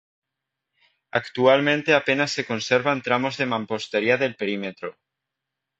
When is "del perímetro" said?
4.17-4.97